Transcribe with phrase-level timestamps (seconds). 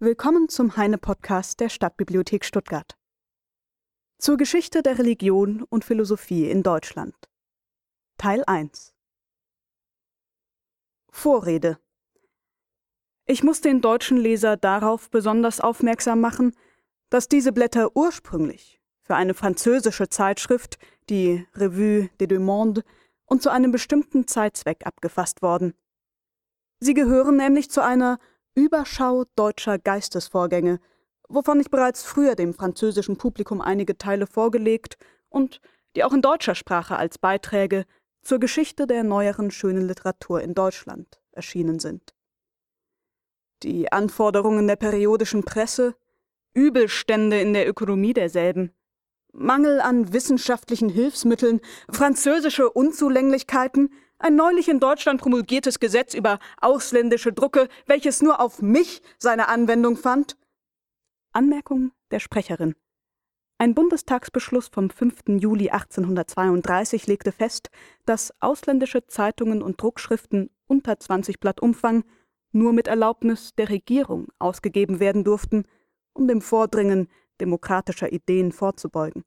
[0.00, 2.96] Willkommen zum Heine-Podcast der Stadtbibliothek Stuttgart.
[4.18, 7.16] Zur Geschichte der Religion und Philosophie in Deutschland.
[8.16, 8.94] Teil 1
[11.10, 11.80] Vorrede
[13.26, 16.54] Ich muss den deutschen Leser darauf besonders aufmerksam machen,
[17.10, 20.78] dass diese Blätter ursprünglich für eine französische Zeitschrift,
[21.10, 22.84] die Revue des Deux Mondes,
[23.24, 25.74] und zu einem bestimmten Zeitzweck abgefasst worden.
[26.78, 28.20] Sie gehören nämlich zu einer
[28.58, 30.80] Überschau deutscher Geistesvorgänge,
[31.28, 34.98] wovon ich bereits früher dem französischen Publikum einige Teile vorgelegt
[35.28, 35.60] und
[35.94, 37.84] die auch in deutscher Sprache als Beiträge
[38.20, 42.14] zur Geschichte der neueren schönen Literatur in Deutschland erschienen sind.
[43.62, 45.94] Die Anforderungen der periodischen Presse,
[46.52, 48.72] Übelstände in der Ökonomie derselben,
[49.32, 57.68] Mangel an wissenschaftlichen Hilfsmitteln, französische Unzulänglichkeiten, ein neulich in Deutschland promulgiertes Gesetz über ausländische Drucke,
[57.86, 60.36] welches nur auf mich seine Anwendung fand.
[61.32, 62.74] Anmerkung der Sprecherin.
[63.58, 65.40] Ein Bundestagsbeschluss vom 5.
[65.40, 67.70] Juli 1832 legte fest,
[68.06, 72.04] dass ausländische Zeitungen und Druckschriften unter 20 Blatt Umfang
[72.52, 75.64] nur mit Erlaubnis der Regierung ausgegeben werden durften,
[76.12, 77.08] um dem Vordringen
[77.40, 79.24] demokratischer Ideen vorzubeugen.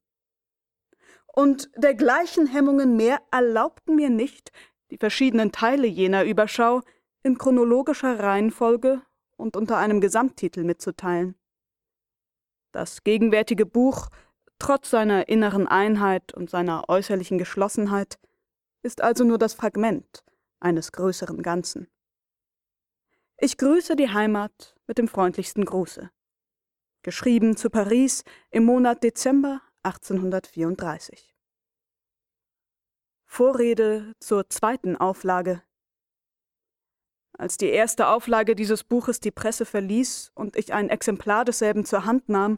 [1.34, 4.52] Und dergleichen Hemmungen mehr erlaubten mir nicht,
[4.92, 6.82] die verschiedenen Teile jener Überschau
[7.24, 9.02] in chronologischer Reihenfolge
[9.38, 11.36] und unter einem Gesamttitel mitzuteilen.
[12.72, 14.10] Das gegenwärtige Buch,
[14.60, 18.20] trotz seiner inneren Einheit und seiner äußerlichen Geschlossenheit,
[18.84, 20.24] ist also nur das Fragment
[20.60, 21.88] eines größeren Ganzen.
[23.38, 26.12] Ich grüße die Heimat mit dem freundlichsten Gruße.
[27.02, 31.31] Geschrieben zu Paris im Monat Dezember 1834.
[33.34, 35.64] Vorrede zur zweiten Auflage.
[37.38, 42.04] Als die erste Auflage dieses Buches die Presse verließ und ich ein Exemplar desselben zur
[42.04, 42.58] Hand nahm,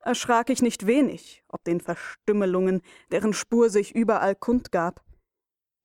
[0.00, 5.04] erschrak ich nicht wenig ob den Verstümmelungen, deren Spur sich überall kundgab.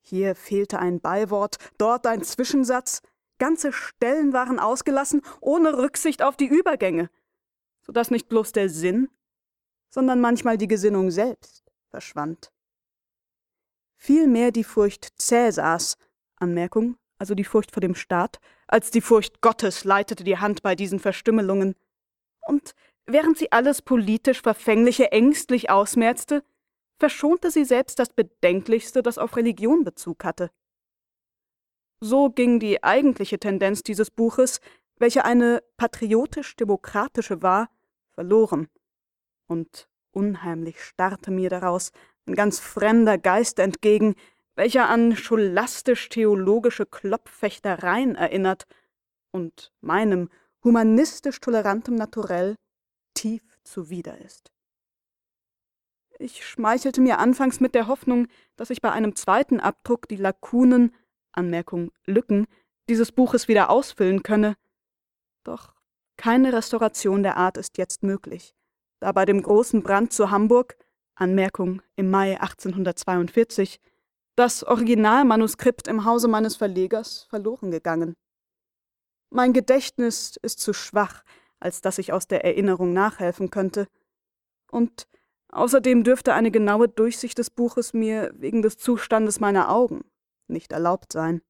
[0.01, 3.03] Hier fehlte ein Beiwort, dort ein Zwischensatz,
[3.37, 7.11] ganze Stellen waren ausgelassen, ohne Rücksicht auf die Übergänge,
[7.83, 9.09] so dass nicht bloß der Sinn,
[9.91, 12.52] sondern manchmal die Gesinnung selbst verschwand
[14.03, 15.97] vielmehr die Furcht Cäsars
[16.35, 20.75] Anmerkung, also die Furcht vor dem Staat, als die Furcht Gottes leitete die Hand bei
[20.75, 21.75] diesen Verstümmelungen.
[22.41, 22.75] Und
[23.05, 26.43] während sie alles politisch Verfängliche ängstlich ausmerzte,
[26.99, 30.51] verschonte sie selbst das Bedenklichste, das auf Religion Bezug hatte.
[32.01, 34.59] So ging die eigentliche Tendenz dieses Buches,
[34.97, 37.69] welche eine patriotisch-demokratische war,
[38.11, 38.67] verloren.
[39.47, 41.91] Und unheimlich starrte mir daraus
[42.25, 44.15] ein ganz fremder Geist entgegen,
[44.55, 48.65] welcher an scholastisch-theologische Klopffechtereien erinnert
[49.31, 50.29] und meinem
[50.63, 52.55] humanistisch tolerantem Naturell
[53.13, 54.51] tief zuwider ist.
[56.19, 60.93] Ich schmeichelte mir anfangs mit der Hoffnung, dass ich bei einem zweiten Abdruck die Lakunen,
[61.31, 62.47] Anmerkung Lücken,
[62.87, 64.55] dieses Buches wieder ausfüllen könne.
[65.43, 65.73] Doch
[66.17, 68.55] keine Restauration der Art ist jetzt möglich,
[68.99, 70.77] da bei dem großen Brand zu Hamburg
[71.15, 73.79] Anmerkung im Mai 1842,
[74.35, 78.15] das Originalmanuskript im Hause meines Verlegers verloren gegangen.
[79.29, 81.23] Mein Gedächtnis ist zu schwach,
[81.59, 83.87] als dass ich aus der Erinnerung nachhelfen könnte.
[84.69, 85.07] Und
[85.49, 90.03] außerdem dürfte eine genaue Durchsicht des Buches mir wegen des Zustandes meiner Augen
[90.47, 91.41] nicht erlaubt sein.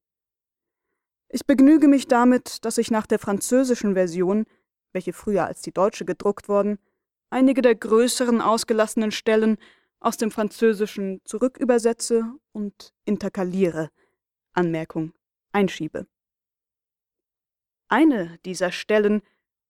[1.29, 4.45] Ich begnüge mich damit, dass ich nach der französischen Version,
[4.91, 6.77] welche früher als die deutsche gedruckt worden,
[7.33, 9.57] einige der größeren ausgelassenen Stellen
[9.99, 13.89] aus dem Französischen zurückübersetze und interkaliere.
[14.53, 15.13] Anmerkung
[15.51, 16.05] einschiebe.
[17.87, 19.21] Eine dieser Stellen,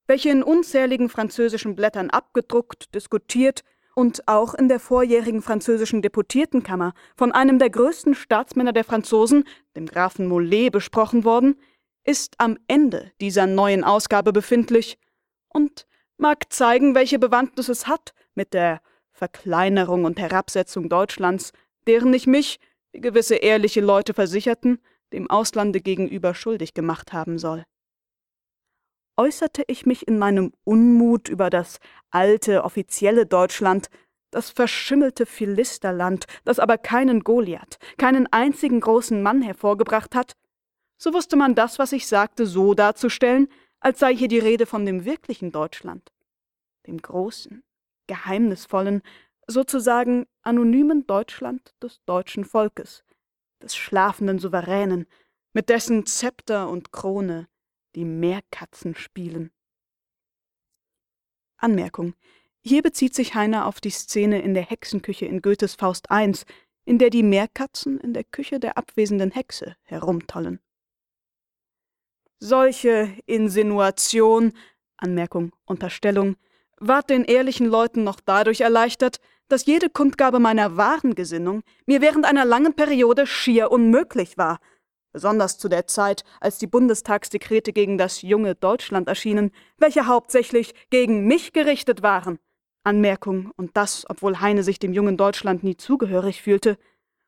[0.07, 3.63] welche in unzähligen französischen Blättern abgedruckt, diskutiert
[3.95, 9.45] und auch in der vorjährigen französischen Deputiertenkammer von einem der größten Staatsmänner der Franzosen,
[9.75, 11.55] dem Grafen Mollet, besprochen worden,
[12.03, 14.97] ist am Ende dieser neuen Ausgabe befindlich
[15.47, 15.85] und
[16.23, 18.81] mag zeigen, welche Bewandtnis es hat mit der
[19.11, 21.51] Verkleinerung und Herabsetzung Deutschlands,
[21.85, 22.61] deren ich mich,
[22.93, 24.79] wie gewisse ehrliche Leute versicherten,
[25.11, 27.65] dem Auslande gegenüber schuldig gemacht haben soll.
[29.17, 31.79] Äußerte ich mich in meinem Unmut über das
[32.09, 33.89] alte, offizielle Deutschland,
[34.31, 40.33] das verschimmelte Philisterland, das aber keinen Goliath, keinen einzigen großen Mann hervorgebracht hat,
[40.97, 43.49] so wusste man das, was ich sagte, so darzustellen,
[43.81, 46.12] als sei hier die Rede von dem wirklichen Deutschland,
[46.87, 47.63] dem großen,
[48.07, 49.01] geheimnisvollen,
[49.47, 53.03] sozusagen anonymen Deutschland des deutschen Volkes,
[53.61, 55.05] des schlafenden Souveränen,
[55.53, 57.47] mit dessen Zepter und Krone
[57.95, 59.51] die Meerkatzen spielen.
[61.57, 62.13] Anmerkung.
[62.61, 66.33] Hier bezieht sich Heiner auf die Szene in der Hexenküche in Goethes Faust I,
[66.85, 70.59] in der die Meerkatzen in der Küche der abwesenden Hexe herumtollen.
[72.39, 74.53] Solche Insinuation,
[74.97, 76.35] Anmerkung, Unterstellung,
[76.87, 82.25] ward den ehrlichen Leuten noch dadurch erleichtert, dass jede Kundgabe meiner wahren Gesinnung mir während
[82.25, 84.59] einer langen Periode schier unmöglich war,
[85.11, 91.25] besonders zu der Zeit, als die Bundestagsdekrete gegen das junge Deutschland erschienen, welche hauptsächlich gegen
[91.27, 92.39] mich gerichtet waren.
[92.83, 96.77] Anmerkung, und das, obwohl Heine sich dem jungen Deutschland nie zugehörig fühlte,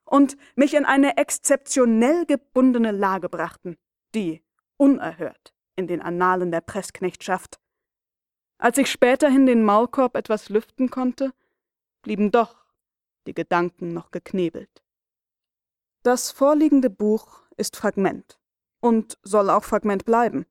[0.03, 3.77] und mich in eine exzeptionell gebundene Lage brachten,
[4.13, 4.43] die
[4.77, 7.59] unerhört in den Annalen der Pressknechtschaft.
[8.57, 11.33] Als ich späterhin den Maulkorb etwas lüften konnte,
[12.01, 12.65] blieben doch
[13.27, 14.83] die Gedanken noch geknebelt.
[16.03, 18.39] Das vorliegende Buch ist Fragment
[18.79, 20.45] und soll auch Fragment bleiben.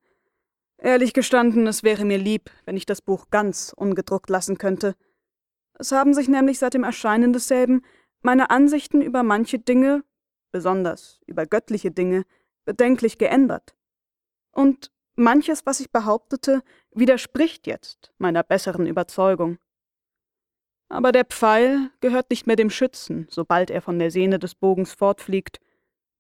[0.79, 4.97] Ehrlich gestanden, es wäre mir lieb, wenn ich das Buch ganz ungedruckt lassen könnte.
[5.79, 7.83] Es haben sich nämlich seit dem Erscheinen desselben
[8.21, 10.03] meine Ansichten über manche Dinge,
[10.51, 12.25] besonders über göttliche Dinge,
[12.65, 13.75] bedenklich geändert.
[14.51, 16.63] Und manches, was ich behauptete,
[16.93, 19.59] widerspricht jetzt meiner besseren Überzeugung.
[20.89, 24.93] Aber der Pfeil gehört nicht mehr dem Schützen, sobald er von der Sehne des Bogens
[24.93, 25.61] fortfliegt,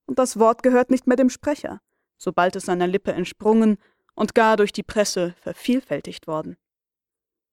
[0.06, 1.80] und das Wort gehört nicht mehr dem Sprecher,
[2.18, 3.78] sobald es seiner Lippe entsprungen
[4.14, 6.56] und gar durch die Presse vervielfältigt worden.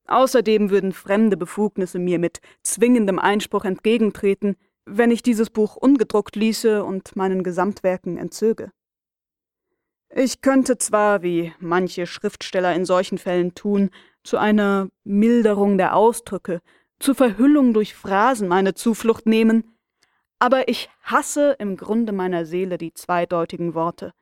[0.08, 6.84] Außerdem würden fremde Befugnisse mir mit zwingendem Einspruch entgegentreten, wenn ich dieses Buch ungedruckt ließe
[6.84, 8.72] und meinen Gesamtwerken entzöge.
[10.13, 13.92] Ich könnte zwar, wie manche Schriftsteller in solchen Fällen tun,
[14.24, 16.62] zu einer Milderung der Ausdrücke,
[17.00, 19.78] zur Verhüllung durch Phrasen meine Zuflucht nehmen,
[20.38, 24.13] aber ich hasse im Grunde meiner Seele die zweideutigen Worte,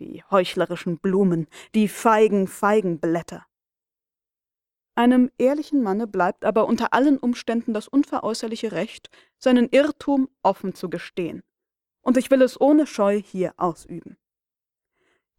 [0.00, 3.46] die heuchlerischen Blumen, die feigen Feigenblätter.
[4.96, 9.08] Einem ehrlichen Manne bleibt aber unter allen Umständen das unveräußerliche Recht,
[9.38, 11.44] seinen Irrtum offen zu gestehen,
[12.02, 14.16] und ich will es ohne Scheu hier ausüben.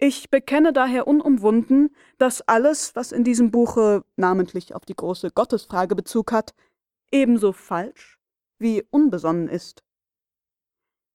[0.01, 5.93] Ich bekenne daher unumwunden, dass alles, was in diesem Buche namentlich auf die große Gottesfrage
[5.93, 6.55] Bezug hat,
[7.11, 8.17] ebenso falsch
[8.59, 9.83] wie unbesonnen ist.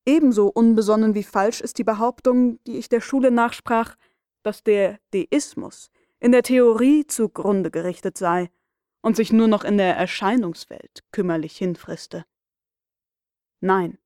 [0.06, 3.96] Ebenso unbesonnen wie falsch ist die Behauptung, die ich der Schule nachsprach,
[4.42, 5.90] dass der Deismus
[6.20, 8.50] in der Theorie zugrunde gerichtet sei
[9.00, 12.26] und sich nur noch in der Erscheinungswelt kümmerlich hinfriste.
[13.60, 13.96] Nein,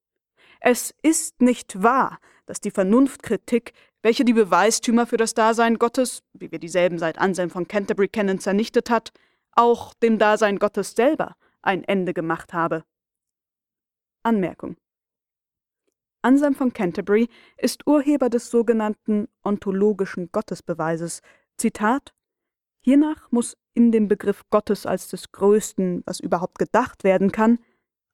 [0.60, 3.72] es ist nicht wahr, dass die Vernunftkritik,
[4.02, 8.38] welche die Beweistümer für das Dasein Gottes, wie wir dieselben seit Anselm von Canterbury kennen,
[8.38, 9.12] zernichtet hat,
[9.52, 12.84] auch dem Dasein Gottes selber ein Ende gemacht habe.
[14.22, 14.76] Anmerkung
[16.22, 21.22] Anselm von Canterbury ist Urheber des sogenannten ontologischen Gottesbeweises.
[21.56, 22.12] Zitat
[22.80, 27.58] Hiernach muss in dem Begriff Gottes als des Größten, was überhaupt gedacht werden kann,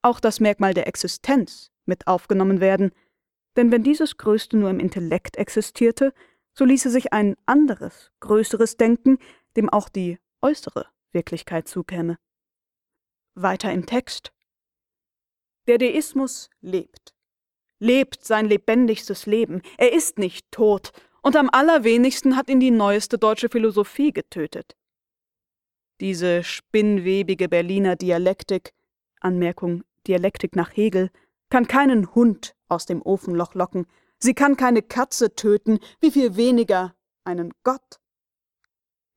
[0.01, 2.91] auch das Merkmal der Existenz mit aufgenommen werden,
[3.55, 6.13] denn wenn dieses Größte nur im Intellekt existierte,
[6.53, 9.17] so ließe sich ein anderes, größeres Denken,
[9.55, 12.17] dem auch die äußere Wirklichkeit zukäme.
[13.35, 14.31] Weiter im Text.
[15.67, 17.15] Der Deismus lebt
[17.79, 19.61] lebt sein lebendigstes Leben.
[19.77, 20.91] Er ist nicht tot,
[21.21, 24.75] und am allerwenigsten hat ihn die neueste deutsche Philosophie getötet.
[25.99, 28.73] Diese spinnwebige Berliner Dialektik,
[29.21, 31.09] Anmerkung Dialektik nach Hegel,
[31.49, 36.95] kann keinen Hund aus dem Ofenloch locken, sie kann keine Katze töten, wie viel weniger
[37.23, 37.99] einen Gott.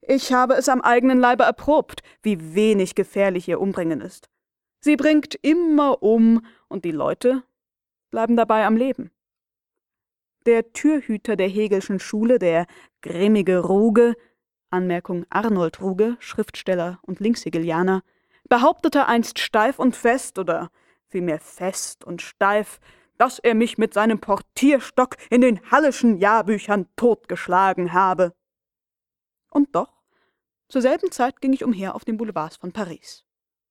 [0.00, 4.28] Ich habe es am eigenen Leibe erprobt, wie wenig gefährlich ihr Umbringen ist.
[4.80, 7.42] Sie bringt immer um, und die Leute
[8.10, 9.10] bleiben dabei am Leben.
[10.46, 12.66] Der Türhüter der Hegelschen Schule, der
[13.02, 14.14] grimmige Ruge,
[14.70, 18.02] Anmerkung Arnold Ruge, Schriftsteller und Linkshegelianer,
[18.48, 20.70] behauptete einst steif und fest oder
[21.06, 22.80] vielmehr fest und steif,
[23.18, 28.32] dass er mich mit seinem Portierstock in den Halleschen Jahrbüchern totgeschlagen habe.
[29.50, 29.92] Und doch,
[30.68, 33.24] zur selben Zeit ging ich umher auf den Boulevards von Paris.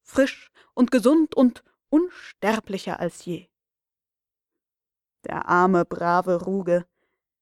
[0.03, 3.47] Frisch und gesund und unsterblicher als je.
[5.25, 6.85] Der arme, brave Ruge.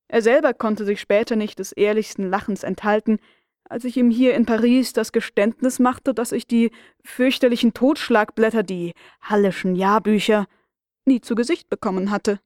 [0.08, 3.20] Er selber konnte sich später nicht des ehrlichsten Lachens enthalten,
[3.68, 6.72] als ich ihm hier in Paris das Geständnis machte, dass ich die
[7.04, 10.46] fürchterlichen Totschlagblätter, die Halleschen Jahrbücher,
[11.06, 12.40] nie zu Gesicht bekommen hatte.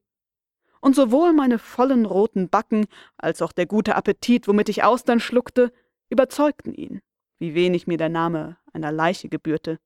[0.82, 2.88] Und sowohl meine vollen roten Backen
[3.18, 5.74] als auch der gute Appetit, womit ich Austern schluckte,
[6.10, 7.02] überzeugten ihn,
[7.38, 9.80] wie wenig mir der Name einer Leiche gebührte.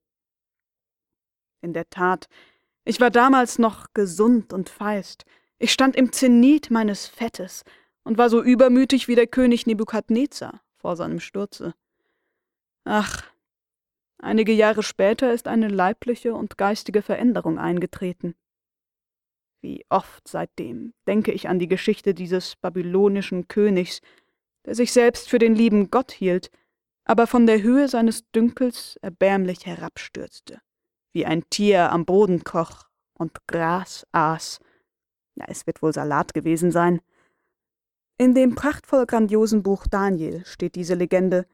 [1.62, 2.28] In der Tat,
[2.84, 5.24] ich war damals noch gesund und feist.
[5.58, 7.64] Ich stand im Zenit meines Fettes
[8.04, 11.74] und war so übermütig wie der König Nebukadnezar vor seinem Sturze.
[12.84, 13.24] Ach,
[14.24, 18.34] Einige Jahre später ist eine leibliche und geistige Veränderung eingetreten.
[19.64, 24.02] Wie oft seitdem denke ich an die Geschichte dieses babylonischen Königs,
[24.66, 26.50] der sich selbst für den lieben Gott hielt,
[27.06, 30.60] aber von der Höhe seines Dünkels erbärmlich herabstürzte,
[31.14, 34.58] wie ein Tier am Boden kroch und Gras aß.
[35.36, 37.00] Ja, es wird wohl Salat gewesen sein.
[38.18, 41.46] In dem prachtvoll grandiosen Buch Daniel steht diese Legende,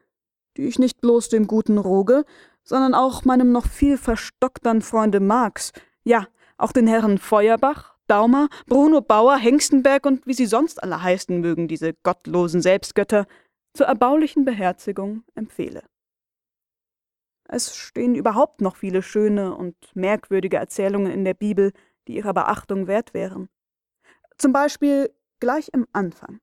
[0.57, 2.25] die ich nicht bloß dem guten Roge,
[2.65, 5.71] sondern auch meinem noch viel verstocktern Freunde Marx,
[6.03, 6.27] ja,
[6.57, 11.67] auch den Herren Feuerbach, Daumer, Bruno Bauer, Hengstenberg und wie sie sonst alle heißen mögen,
[11.67, 13.25] diese gottlosen Selbstgötter,
[13.73, 15.83] zur erbaulichen Beherzigung empfehle.
[17.47, 21.73] Es stehen überhaupt noch viele schöne und merkwürdige Erzählungen in der Bibel,
[22.07, 23.49] die ihrer Beachtung wert wären.
[24.37, 26.39] Zum Beispiel gleich im Anfang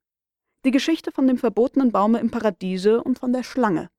[0.64, 3.90] die Geschichte von dem verbotenen Baume im Paradiese und von der Schlange,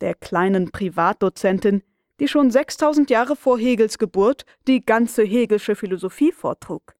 [0.00, 1.82] der kleinen Privatdozentin,
[2.20, 6.94] die schon 6000 Jahre vor Hegels Geburt die ganze Hegelsche Philosophie vortrug.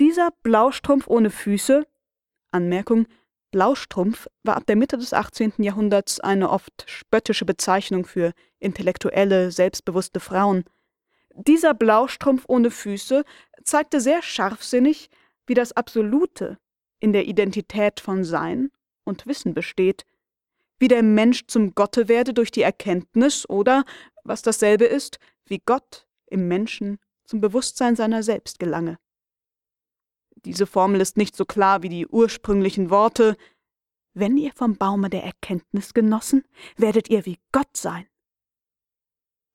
[0.00, 1.86] Dieser Blaustrumpf ohne Füße
[2.50, 3.06] Anmerkung
[3.50, 5.54] Blaustrumpf war ab der Mitte des 18.
[5.58, 10.64] Jahrhunderts eine oft spöttische Bezeichnung für intellektuelle, selbstbewusste Frauen.
[11.34, 13.24] Dieser Blaustrumpf ohne Füße
[13.64, 15.08] zeigte sehr scharfsinnig,
[15.46, 16.58] wie das Absolute
[17.00, 18.70] in der Identität von Sein
[19.04, 20.04] und Wissen besteht,
[20.78, 23.84] wie der Mensch zum Gotte werde durch die Erkenntnis oder,
[24.24, 28.98] was dasselbe ist, wie Gott im Menschen zum Bewusstsein seiner selbst gelange.
[30.44, 33.36] Diese Formel ist nicht so klar wie die ursprünglichen Worte
[34.14, 36.44] Wenn ihr vom Baume der Erkenntnis genossen,
[36.76, 38.06] werdet ihr wie Gott sein.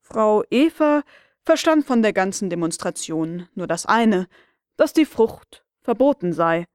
[0.02, 1.04] Frau Eva
[1.42, 4.28] verstand von der ganzen Demonstration nur das eine,
[4.78, 6.66] dass die Frucht verboten sei,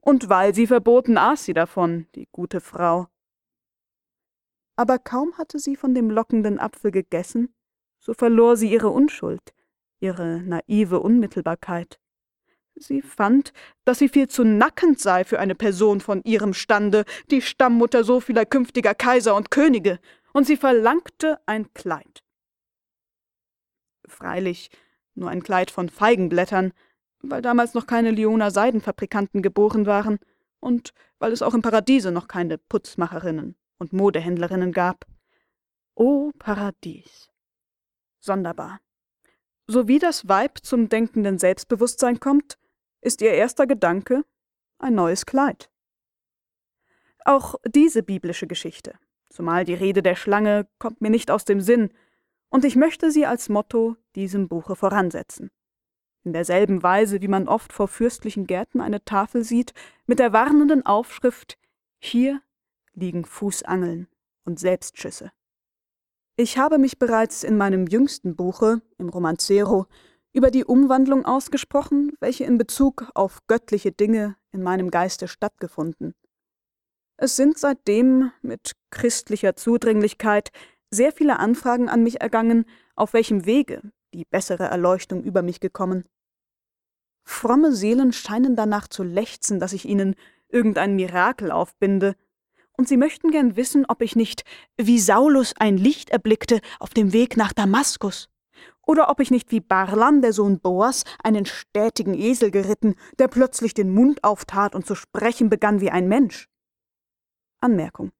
[0.00, 3.08] und weil sie verboten aß sie davon, die gute Frau.
[4.76, 7.54] Aber kaum hatte sie von dem lockenden Apfel gegessen,
[8.00, 9.54] so verlor sie ihre Unschuld,
[10.00, 12.00] ihre naive Unmittelbarkeit.
[12.76, 13.52] Sie fand,
[13.84, 18.18] dass sie viel zu nackend sei für eine Person von ihrem Stande, die Stammmutter so
[18.18, 20.00] vieler künftiger Kaiser und Könige,
[20.32, 22.24] und sie verlangte ein Kleid.
[24.06, 24.70] Freilich
[25.14, 26.72] nur ein Kleid von Feigenblättern,
[27.22, 30.18] weil damals noch keine Lyoner Seidenfabrikanten geboren waren
[30.58, 35.06] und weil es auch im Paradiese noch keine Putzmacherinnen und Modehändlerinnen gab.
[35.94, 37.30] O Paradies!
[38.20, 38.80] Sonderbar.
[39.66, 42.58] So wie das Weib zum denkenden Selbstbewusstsein kommt,
[43.00, 44.24] ist ihr erster Gedanke
[44.78, 45.70] ein neues Kleid.
[47.24, 48.98] Auch diese biblische Geschichte,
[49.30, 51.90] zumal die Rede der Schlange, kommt mir nicht aus dem Sinn,
[52.50, 55.50] und ich möchte sie als Motto diesem Buche voransetzen.
[56.22, 59.74] In derselben Weise, wie man oft vor fürstlichen Gärten eine Tafel sieht,
[60.06, 61.58] mit der warnenden Aufschrift
[61.98, 62.40] Hier
[62.94, 64.08] liegen Fußangeln
[64.44, 65.32] und Selbstschüsse.
[66.36, 69.86] Ich habe mich bereits in meinem jüngsten Buche, im Romancero,
[70.32, 76.14] über die Umwandlung ausgesprochen, welche in Bezug auf göttliche Dinge in meinem Geiste stattgefunden.
[77.16, 80.50] Es sind seitdem mit christlicher Zudringlichkeit
[80.90, 82.64] sehr viele Anfragen an mich ergangen,
[82.96, 83.82] auf welchem Wege
[84.12, 86.04] die bessere Erleuchtung über mich gekommen.
[87.24, 90.14] Fromme Seelen scheinen danach zu lechzen, dass ich ihnen
[90.48, 92.16] irgendein Mirakel aufbinde,
[92.76, 94.44] und sie möchten gern wissen, ob ich nicht,
[94.76, 98.28] wie Saulus ein Licht erblickte auf dem Weg nach Damaskus
[98.86, 103.74] oder ob ich nicht wie Barlam, der Sohn Boas, einen stätigen Esel geritten, der plötzlich
[103.74, 106.48] den Mund auftat und zu sprechen begann wie ein Mensch.
[107.60, 108.12] Anmerkung.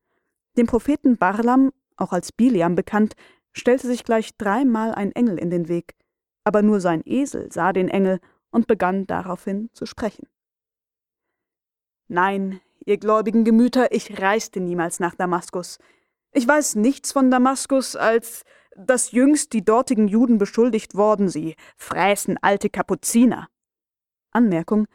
[0.56, 3.14] Dem Propheten Barlam, auch als Biliam bekannt,
[3.52, 5.94] stellte sich gleich dreimal ein Engel in den Weg,
[6.44, 8.20] aber nur sein Esel sah den Engel
[8.50, 10.28] und begann daraufhin zu sprechen.
[12.08, 15.78] Nein, ihr gläubigen Gemüter, ich reiste niemals nach Damaskus.
[16.32, 18.44] Ich weiß nichts von Damaskus als
[18.76, 23.48] dass jüngst die dortigen Juden beschuldigt worden, sie fräßen alte Kapuziner.
[24.32, 24.86] Anmerkung: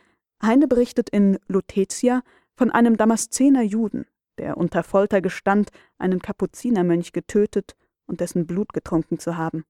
[0.44, 2.22] Heine berichtet in Lutetia
[2.56, 4.06] von einem Damaszener Juden,
[4.38, 9.64] der unter Folter gestand, einen Kapuzinermönch getötet und dessen Blut getrunken zu haben.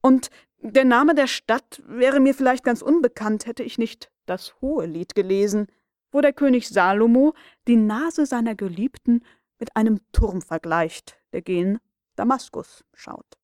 [0.00, 5.14] Und der Name der Stadt wäre mir vielleicht ganz unbekannt, hätte ich nicht das Hohelied
[5.14, 5.68] gelesen,
[6.12, 7.34] wo der König Salomo
[7.68, 9.24] die Nase seiner Geliebten
[9.58, 11.78] mit einem Turm vergleicht, der gen
[12.16, 13.38] Damaskus schaut.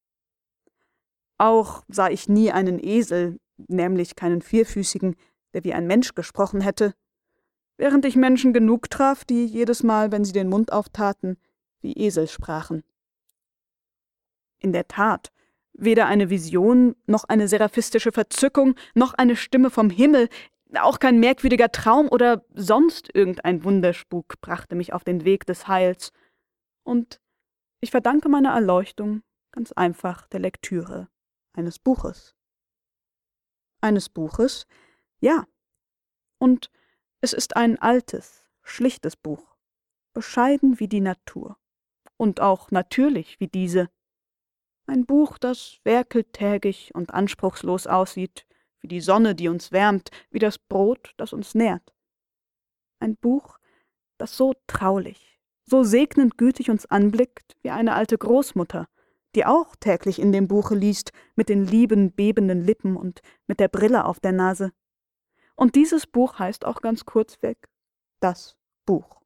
[1.39, 5.17] Auch sah ich nie einen Esel, nämlich keinen vierfüßigen,
[5.53, 6.95] der wie ein Mensch gesprochen hätte,
[7.77, 11.37] während ich Menschen genug traf, die jedes Mal, wenn sie den Mund auftaten,
[11.81, 12.83] wie Esel sprachen.
[14.59, 15.31] In der Tat,
[15.75, 20.29] weder eine Vision, noch eine seraphistische Verzückung, noch eine Stimme vom Himmel,
[20.75, 26.13] auch kein merkwürdiger Traum oder sonst irgendein Wunderspuk brachte mich auf den Weg des Heils,
[26.87, 27.21] und
[27.81, 31.09] ich verdanke meiner Erleuchtung ganz einfach der Lektüre
[31.53, 32.37] eines Buches.
[33.81, 34.67] Eines Buches?
[35.21, 35.47] Ja.
[36.39, 36.71] Und
[37.21, 39.57] es ist ein altes, schlichtes Buch,
[40.13, 41.59] bescheiden wie die Natur
[42.17, 43.91] und auch natürlich wie diese.
[44.87, 48.47] Ein Buch, das werkeltägig und anspruchslos aussieht,
[48.87, 51.93] wie die Sonne, die uns wärmt, wie das Brot, das uns nährt.
[53.01, 53.59] Ein Buch,
[54.17, 58.87] das so traulich, so segnend gütig uns anblickt wie eine alte Großmutter,
[59.35, 63.67] die auch täglich in dem Buche liest, mit den lieben, bebenden Lippen und mit der
[63.67, 64.71] Brille auf der Nase.
[65.57, 67.69] Und dieses Buch heißt auch ganz kurzweg
[68.21, 69.21] das Buch,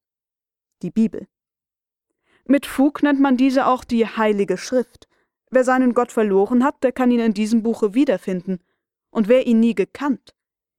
[0.80, 1.28] die Bibel.
[2.46, 5.06] Mit Fug nennt man diese auch die Heilige Schrift.
[5.50, 8.60] Wer seinen Gott verloren hat, der kann ihn in diesem Buche wiederfinden.
[9.10, 10.34] Und wer ihn nie gekannt,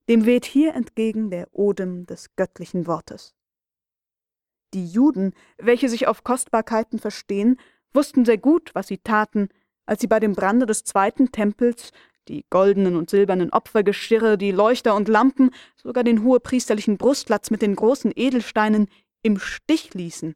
[0.10, 3.36] dem weht hier entgegen der Odem des göttlichen Wortes.
[4.74, 7.60] Die Juden, welche sich auf Kostbarkeiten verstehen,
[7.94, 9.50] wussten sehr gut, was sie taten,
[9.86, 11.92] als sie bei dem Brande des zweiten Tempels
[12.28, 17.76] die goldenen und silbernen Opfergeschirre, die Leuchter und Lampen, sogar den hohepriesterlichen Brustlatz mit den
[17.76, 18.88] großen Edelsteinen
[19.24, 20.36] im Stich ließen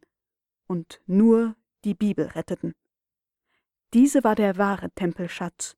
[0.66, 2.74] und nur die Bibel retteten.
[3.94, 5.76] Diese war der wahre Tempelschatz,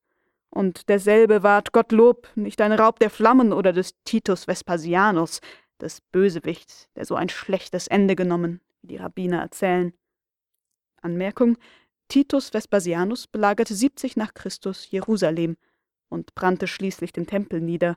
[0.51, 5.41] und derselbe ward Gottlob nicht ein Raub der Flammen oder des Titus Vespasianus,
[5.81, 9.93] des Bösewichts, der so ein schlechtes Ende genommen, wie die Rabbiner erzählen.
[11.01, 11.57] Anmerkung:
[12.09, 15.57] Titus Vespasianus belagerte 70 nach Christus Jerusalem
[16.09, 17.97] und brannte schließlich den Tempel nieder,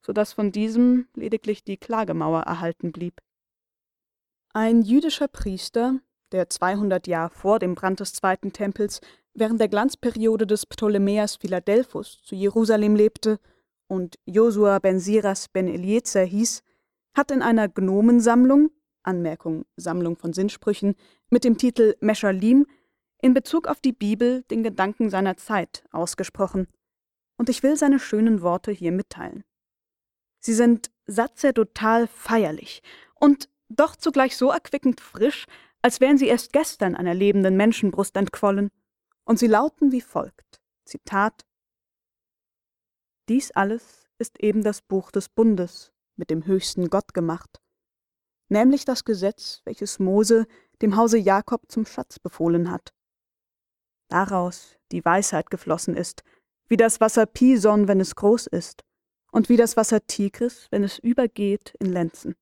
[0.00, 3.20] so dass von diesem lediglich die Klagemauer erhalten blieb.
[4.54, 6.00] Ein jüdischer Priester,
[6.32, 9.00] der 200 Jahre vor dem Brand des zweiten Tempels
[9.34, 13.38] während der Glanzperiode des Ptolemäers Philadelphus zu Jerusalem lebte
[13.86, 16.62] und Josua ben Siras ben Eliezer hieß,
[17.14, 18.70] hat in einer Gnomensammlung
[19.02, 20.94] Anmerkung Sammlung von Sinnsprüchen
[21.30, 22.66] mit dem Titel Meschalim
[23.20, 26.68] in Bezug auf die Bibel den Gedanken seiner Zeit ausgesprochen,
[27.36, 29.44] und ich will seine schönen Worte hier mitteilen.
[30.40, 32.82] Sie sind sacerdotal feierlich
[33.14, 35.46] und doch zugleich so erquickend frisch,
[35.82, 38.70] als wären sie erst gestern einer lebenden Menschenbrust entquollen,
[39.28, 41.44] und sie lauten wie folgt: Zitat
[43.28, 47.60] Dies alles ist eben das Buch des Bundes mit dem höchsten Gott gemacht,
[48.48, 50.46] nämlich das Gesetz, welches Mose
[50.80, 52.94] dem Hause Jakob zum Schatz befohlen hat.
[54.08, 56.24] Daraus die Weisheit geflossen ist,
[56.68, 58.82] wie das Wasser Pison, wenn es groß ist,
[59.30, 62.34] und wie das Wasser Tigris, wenn es übergeht in Lenzen.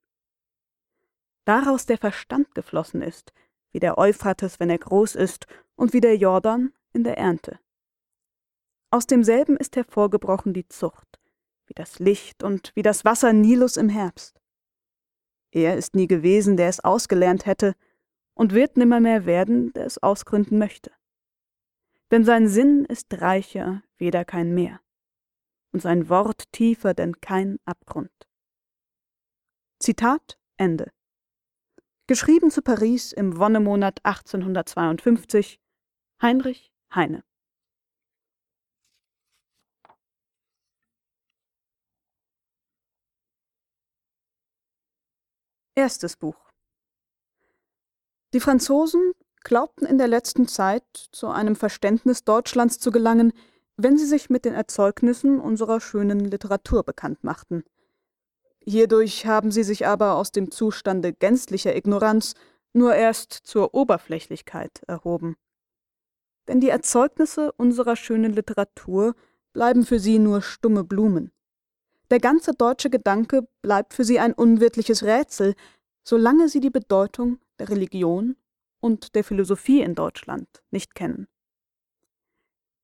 [1.44, 3.33] Daraus der Verstand geflossen ist,
[3.72, 7.61] wie der Euphrates, wenn er groß ist, und wie der Jordan in der Ernte.
[8.90, 11.20] Aus demselben ist hervorgebrochen die Zucht,
[11.66, 14.40] wie das Licht und wie das Wasser Nilus im Herbst.
[15.52, 17.74] Er ist nie gewesen, der es ausgelernt hätte,
[18.35, 20.90] und wird nimmermehr werden, der es ausgründen möchte.
[22.11, 24.80] Denn sein Sinn ist reicher, weder kein Meer,
[25.72, 28.11] und sein Wort tiefer denn kein Abgrund.
[29.78, 30.92] Zitat Ende.
[32.06, 35.59] Geschrieben zu Paris im Wonnemonat 1852
[36.22, 37.22] Heinrich Heine.
[45.74, 46.37] Erstes Buch
[48.32, 49.12] Die Franzosen
[49.44, 53.35] glaubten in der letzten Zeit zu einem Verständnis Deutschlands zu gelangen,
[53.76, 57.62] wenn sie sich mit den Erzeugnissen unserer schönen Literatur bekannt machten.
[58.61, 62.35] Hierdurch haben sie sich aber aus dem Zustande gänzlicher Ignoranz
[62.72, 65.37] nur erst zur Oberflächlichkeit erhoben.
[66.48, 69.14] Denn die Erzeugnisse unserer schönen Literatur
[69.52, 71.32] bleiben für sie nur stumme Blumen.
[72.11, 75.54] Der ganze deutsche Gedanke bleibt für sie ein unwirtliches Rätsel,
[76.04, 78.37] solange sie die Bedeutung der Religion
[78.80, 81.26] und der Philosophie in Deutschland nicht kennen.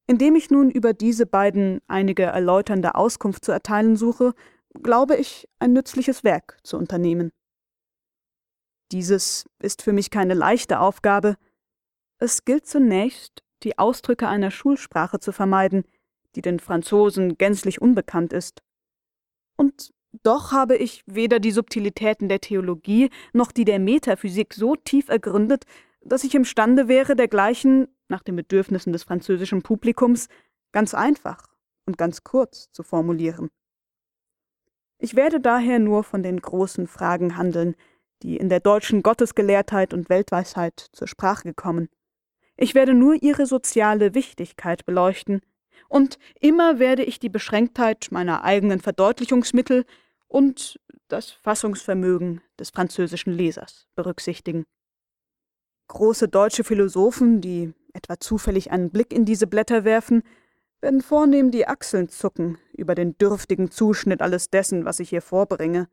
[0.09, 4.35] Indem ich nun über diese beiden einige erläuternde Auskunft zu erteilen suche,
[4.83, 7.31] glaube ich, ein nützliches Werk zu unternehmen.
[8.91, 11.37] Dieses ist für mich keine leichte Aufgabe.
[12.19, 15.85] Es gilt zunächst, die Ausdrücke einer Schulsprache zu vermeiden,
[16.35, 18.63] die den Franzosen gänzlich unbekannt ist.
[19.57, 25.09] Und doch habe ich weder die Subtilitäten der Theologie noch die der Metaphysik so tief
[25.09, 25.65] ergründet,
[26.05, 30.29] dass ich imstande wäre, dergleichen, nach den Bedürfnissen des französischen Publikums,
[30.73, 31.47] ganz einfach
[31.87, 33.51] und ganz kurz zu formulieren.
[34.99, 37.75] Ich werde daher nur von den großen Fragen handeln,
[38.23, 41.89] die in der deutschen Gottesgelehrtheit und Weltweisheit zur Sprache gekommen.
[42.57, 45.41] Ich werde nur ihre soziale Wichtigkeit beleuchten,
[45.89, 49.85] und immer werde ich die Beschränktheit meiner eigenen Verdeutlichungsmittel
[50.27, 54.65] und das Fassungsvermögen des französischen Lesers berücksichtigen.
[55.89, 60.23] Große deutsche Philosophen, die etwa zufällig einen Blick in diese Blätter werfen,
[60.81, 65.89] werden vornehm die Achseln zucken über den dürftigen Zuschnitt alles dessen, was ich hier vorbringe.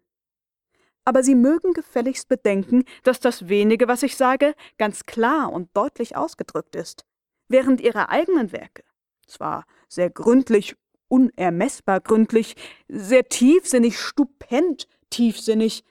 [1.09, 6.15] Aber Sie mögen gefälligst bedenken, dass das wenige, was ich sage, ganz klar und deutlich
[6.15, 7.03] ausgedrückt ist,
[7.47, 8.83] während Ihre eigenen Werke
[9.25, 10.75] zwar sehr gründlich,
[11.07, 12.55] unermessbar gründlich,
[12.87, 15.83] sehr tiefsinnig, stupend tiefsinnig,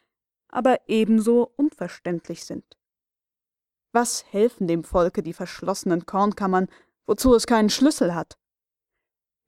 [0.50, 2.76] aber ebenso unverständlich sind.
[3.90, 6.68] Was helfen dem Volke die verschlossenen Kornkammern,
[7.06, 8.38] wozu es keinen Schlüssel hat?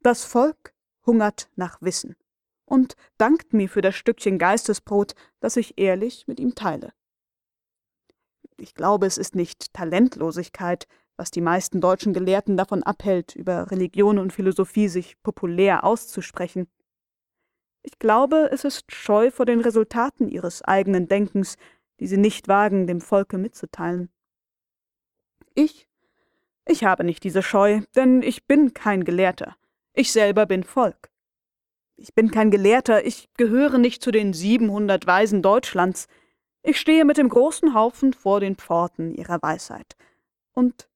[0.01, 0.75] Das Volk
[1.07, 2.17] hungert nach Wissen
[2.71, 6.93] und dankt mir für das Stückchen Geistesbrot, das ich ehrlich mit ihm teile.
[8.57, 14.19] Ich glaube, es ist nicht Talentlosigkeit, was die meisten deutschen Gelehrten davon abhält, über Religion
[14.19, 16.69] und Philosophie sich populär auszusprechen.
[17.83, 21.57] Ich glaube, es ist Scheu vor den Resultaten ihres eigenen Denkens,
[21.99, 24.11] die sie nicht wagen, dem Volke mitzuteilen.
[25.55, 25.89] Ich?
[26.67, 29.57] Ich habe nicht diese Scheu, denn ich bin kein Gelehrter.
[29.93, 31.10] Ich selber bin Volk.
[32.03, 36.09] Ich bin kein Gelehrter, ich gehöre nicht zu den 700 Weisen Deutschlands.
[36.63, 39.97] Ich stehe mit dem großen Haufen vor den Pforten ihrer Weisheit.
[40.53, 40.89] Und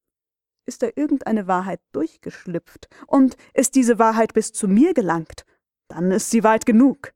[0.64, 5.44] ist da irgendeine Wahrheit durchgeschlüpft und ist diese Wahrheit bis zu mir gelangt,
[5.88, 7.12] dann ist sie weit genug.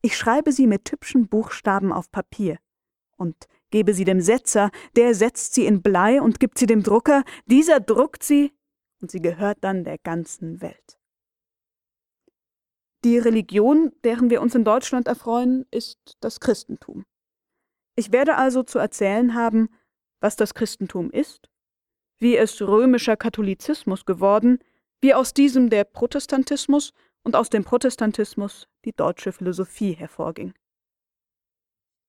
[0.00, 2.56] Ich schreibe sie mit hübschen Buchstaben auf Papier
[3.18, 3.36] und
[3.70, 7.78] gebe sie dem Setzer, der setzt sie in Blei und gibt sie dem Drucker, dieser
[7.78, 8.54] druckt sie
[9.02, 10.98] und sie gehört dann der ganzen Welt.
[13.04, 17.04] Die Religion, deren wir uns in Deutschland erfreuen, ist das Christentum.
[17.96, 19.68] Ich werde also zu erzählen haben,
[20.20, 21.50] was das Christentum ist,
[22.18, 24.60] wie es römischer Katholizismus geworden,
[25.00, 26.92] wie aus diesem der Protestantismus
[27.24, 30.54] und aus dem Protestantismus die deutsche Philosophie hervorging.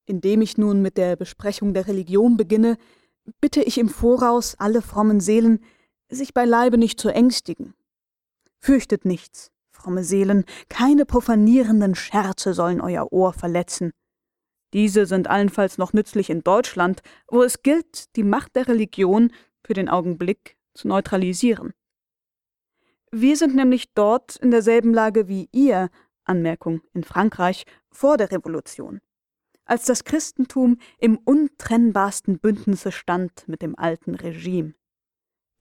[0.05, 2.77] Indem ich nun mit der Besprechung der Religion beginne,
[3.41, 5.63] bitte ich im Voraus alle frommen Seelen,
[6.09, 7.73] sich beileibe nicht zu ängstigen.
[8.59, 9.52] Fürchtet nichts,
[9.83, 13.91] fromme Seelen, keine profanierenden Scherze sollen euer Ohr verletzen.
[14.73, 19.31] Diese sind allenfalls noch nützlich in Deutschland, wo es gilt, die Macht der Religion
[19.63, 21.73] für den Augenblick zu neutralisieren.
[23.11, 25.89] Wir sind nämlich dort in derselben Lage wie ihr,
[26.23, 29.01] Anmerkung in Frankreich, vor der Revolution,
[29.65, 34.73] als das Christentum im untrennbarsten Bündnisse stand mit dem alten Regime.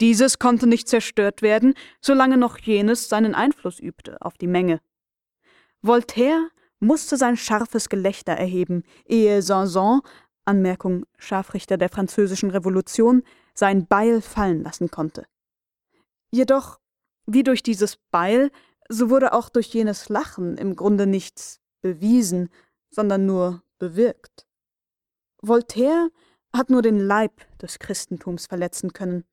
[0.03, 4.81] Dieses konnte nicht zerstört werden, solange noch jenes seinen Einfluss übte auf die Menge.
[5.81, 6.49] Voltaire
[6.81, 10.01] musste sein scharfes Gelächter erheben, ehe Sanson,
[10.45, 13.23] Anmerkung Scharfrichter der französischen Revolution,
[13.55, 15.25] sein Beil fallen lassen konnte.
[16.33, 16.81] Jedoch,
[17.27, 18.51] wie durch dieses Beil,
[18.89, 22.49] so wurde auch durch jenes Lachen im Grunde nichts bewiesen,
[22.91, 24.49] sondern nur bewirkt.
[25.43, 26.11] Voltaire
[26.53, 29.25] hat nur den Leib des Christentums verletzen können.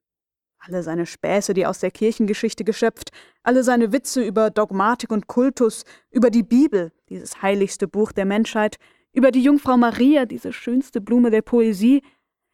[0.60, 3.12] Alle seine Späße, die aus der Kirchengeschichte geschöpft,
[3.44, 8.78] alle seine Witze über Dogmatik und Kultus, über die Bibel, dieses heiligste Buch der Menschheit,
[9.14, 12.04] über die Jungfrau Maria, diese schönste Blume der Poesie,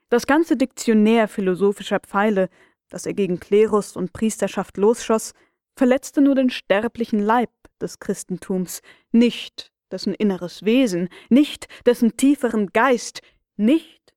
[0.09, 2.49] das ganze Diktionär philosophischer Pfeile,
[2.89, 5.33] das er gegen Klerus und Priesterschaft losschoss,
[5.75, 7.49] verletzte nur den sterblichen Leib
[7.81, 13.21] des Christentums, nicht dessen inneres Wesen, nicht dessen tieferen Geist,
[13.57, 14.13] nicht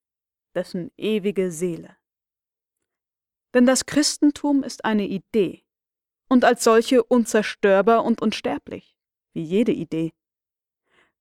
[0.54, 1.97] dessen ewige Seele.
[3.54, 5.64] Denn das Christentum ist eine Idee
[6.28, 8.96] und als solche unzerstörbar und unsterblich,
[9.32, 10.12] wie jede Idee.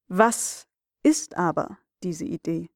[0.07, 0.67] Was
[1.03, 2.69] ist aber diese Idee?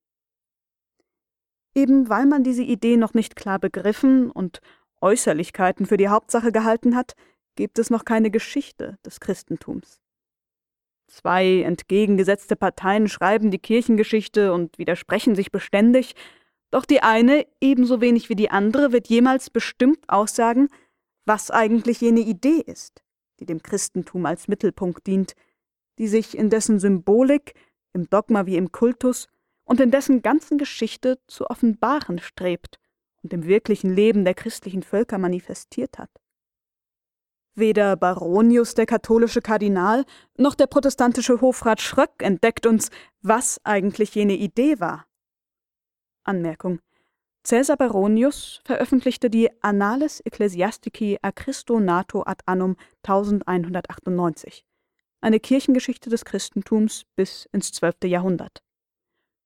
[1.73, 4.59] Eben weil man diese Idee noch nicht klar begriffen und
[4.99, 7.15] Äußerlichkeiten für die Hauptsache gehalten hat,
[7.55, 10.01] gibt es noch keine Geschichte des Christentums.
[11.07, 16.15] Zwei entgegengesetzte Parteien schreiben die Kirchengeschichte und widersprechen sich beständig,
[16.71, 20.69] doch die eine, ebenso wenig wie die andere, wird jemals bestimmt aussagen,
[21.25, 23.03] was eigentlich jene Idee ist,
[23.39, 25.35] die dem Christentum als Mittelpunkt dient,
[25.99, 27.53] die sich in dessen Symbolik,
[27.93, 29.27] im Dogma wie im Kultus
[29.65, 32.79] und in dessen ganzen Geschichte zu offenbaren strebt
[33.21, 36.09] und im wirklichen Leben der christlichen Völker manifestiert hat.
[37.53, 40.05] Weder Baronius, der katholische Kardinal,
[40.37, 42.89] noch der protestantische Hofrat Schröck entdeckt uns,
[43.21, 45.05] was eigentlich jene Idee war.
[46.23, 46.79] Anmerkung.
[47.43, 54.63] Caesar Baronius veröffentlichte die Annales Ecclesiastici a Christo nato ad annum 1198,
[55.21, 58.03] eine Kirchengeschichte des Christentums bis ins 12.
[58.05, 58.61] Jahrhundert.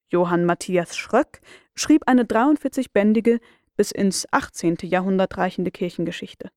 [0.09, 1.41] Johann Matthias Schröck
[1.73, 3.39] schrieb eine 43-bändige,
[3.75, 4.77] bis ins 18.
[4.83, 6.49] Jahrhundert reichende Kirchengeschichte.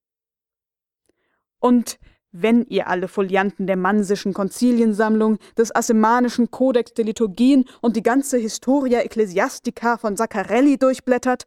[1.59, 1.99] Und
[2.43, 8.39] wenn ihr alle Folianten der Mansischen Konziliensammlung, des Assemanischen Kodex der Liturgien und die ganze
[8.39, 11.45] Historia Ecclesiastica von Saccarelli durchblättert,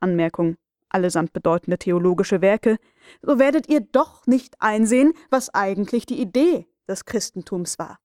[0.00, 0.56] Anmerkung
[0.90, 2.76] allesamt bedeutende theologische Werke,
[3.22, 7.98] so werdet ihr doch nicht einsehen, was eigentlich die Idee des Christentums war.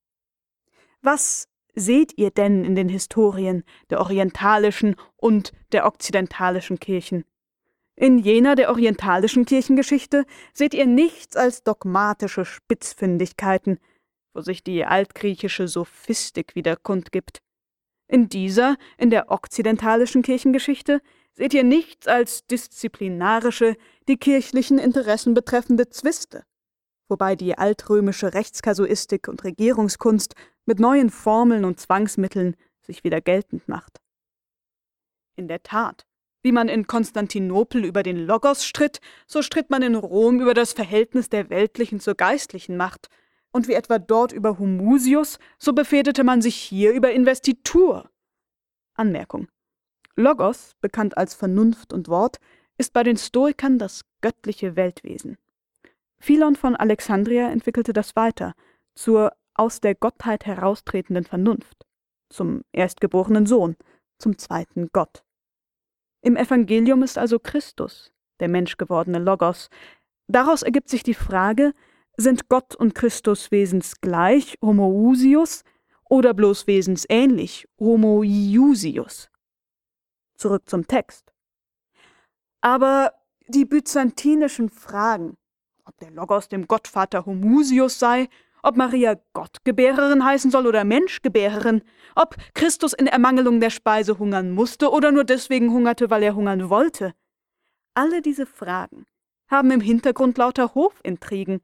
[1.02, 7.26] Was seht ihr denn in den Historien der orientalischen und der okzidentalischen Kirchen?
[7.98, 13.80] In jener der orientalischen Kirchengeschichte seht ihr nichts als dogmatische Spitzfindigkeiten,
[14.34, 17.42] wo sich die altgriechische Sophistik wieder kundgibt.
[18.08, 21.02] In dieser, in der okzidentalischen Kirchengeschichte,
[21.34, 23.76] seht ihr nichts als disziplinarische,
[24.08, 26.44] die kirchlichen Interessen betreffende Zwiste,
[27.08, 34.02] wobei die altrömische Rechtskasuistik und Regierungskunst mit neuen Formeln und Zwangsmitteln sich wieder geltend macht.
[35.36, 36.06] In der Tat,
[36.46, 40.74] wie man in Konstantinopel über den Logos stritt, so stritt man in Rom über das
[40.74, 43.08] Verhältnis der weltlichen zur geistlichen Macht,
[43.52, 48.12] und wie etwa dort über Humusius, so befehdete man sich hier über Investitur.
[48.94, 49.48] Anmerkung.
[50.16, 52.38] Logos, bekannt als Vernunft und Wort,
[52.78, 55.40] ist bei den Stoikern das göttliche Weltwesen.
[56.20, 58.54] Philon von Alexandria entwickelte das weiter
[58.94, 61.88] zur aus der Gottheit heraustretenden Vernunft,
[62.30, 63.78] zum erstgeborenen Sohn,
[64.20, 65.26] zum zweiten Gott.
[66.26, 69.70] Im Evangelium ist also Christus, der menschgewordene Logos.
[70.28, 71.76] Daraus ergibt sich die Frage,
[72.18, 75.64] sind Gott und Christus wesensgleich, homoousius,
[76.10, 79.30] oder bloß wesensähnlich, homoiusius?
[80.36, 81.32] Zurück zum Text.
[82.60, 83.14] Aber
[83.48, 85.38] die byzantinischen Fragen,
[85.84, 88.30] ob der Logos dem Gottvater Homusius sei
[88.66, 91.84] ob Maria Gottgebärerin heißen soll oder Menschgebärerin,
[92.16, 96.70] ob Christus in Ermangelung der Speise hungern musste oder nur deswegen hungerte, weil er hungern
[96.70, 97.14] wollte.
[97.94, 99.06] Alle diese Fragen
[99.48, 101.62] haben im Hintergrund lauter Hofintrigen,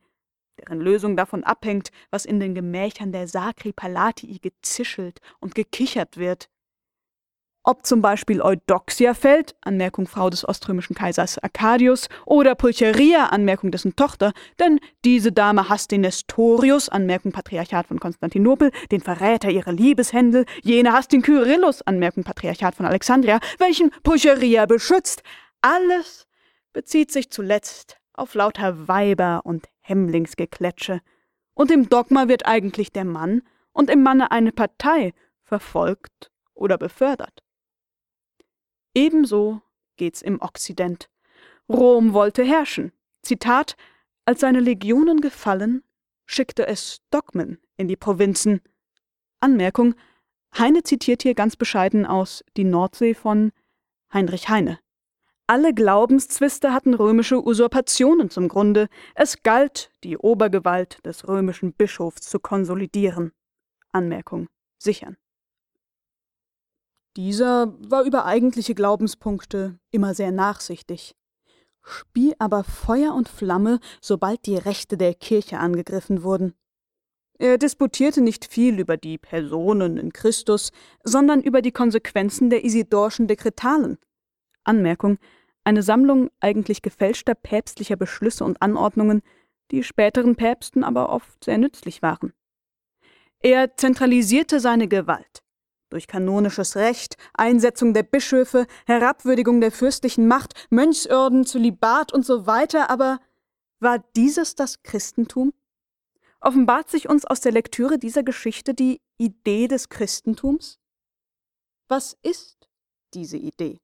[0.60, 6.51] deren Lösung davon abhängt, was in den Gemächern der Sacri Palatii gezischelt und gekichert wird.
[7.64, 13.96] Ob zum Beispiel Eudoxia fällt, Anmerkung Frau des oströmischen Kaisers Arcadius, oder Pulcheria, Anmerkung dessen
[13.96, 20.46] Tochter, denn diese Dame hasst den Nestorius, Anmerkung Patriarchat von Konstantinopel, den Verräter ihrer Liebeshändel,
[20.64, 25.22] jene hasst den Kyrillus, Anmerkung Patriarchat von Alexandria, welchen Pulcheria beschützt.
[25.62, 26.26] Alles
[26.74, 31.02] bezieht sich zuletzt auf lauter Weiber und Hemmlingsgekletsche.
[31.54, 37.44] Und im Dogma wird eigentlich der Mann und im Manne eine Partei verfolgt oder befördert.
[38.94, 39.62] Ebenso
[39.96, 41.10] geht's im Okzident.
[41.70, 42.92] Rom wollte herrschen.
[43.22, 43.76] Zitat:
[44.26, 45.84] Als seine Legionen gefallen,
[46.26, 48.62] schickte es Dogmen in die Provinzen.
[49.40, 49.96] Anmerkung:
[50.58, 53.52] Heine zitiert hier ganz bescheiden aus Die Nordsee von
[54.14, 54.80] Heinrich Heine.
[55.48, 58.88] Alle Glaubenszwiste hatten römische Usurpationen zum Grunde.
[59.16, 63.32] Es galt, die Obergewalt des römischen Bischofs zu konsolidieren.
[63.92, 65.18] Anmerkung: Sichern.
[67.18, 71.14] Dieser war über eigentliche Glaubenspunkte immer sehr nachsichtig,
[71.84, 76.54] spie aber Feuer und Flamme, sobald die Rechte der Kirche angegriffen wurden.
[77.38, 80.72] Er disputierte nicht viel über die Personen in Christus,
[81.04, 83.98] sondern über die Konsequenzen der Isidorschen Dekretalen.
[84.64, 85.18] Anmerkung:
[85.66, 89.22] Eine Sammlung eigentlich gefälschter päpstlicher Beschlüsse und Anordnungen,
[89.72, 92.32] die späteren Päpsten aber oft sehr nützlich waren.
[93.40, 95.42] Er zentralisierte seine Gewalt
[95.92, 102.90] durch kanonisches Recht, Einsetzung der Bischöfe, Herabwürdigung der fürstlichen Macht, Mönchsorden, Zölibat und so weiter,
[102.90, 103.20] aber
[103.80, 105.54] war dieses das Christentum?
[106.40, 110.80] Offenbart sich uns aus der Lektüre dieser Geschichte die Idee des Christentums?
[111.88, 112.70] Was ist
[113.14, 113.80] diese Idee?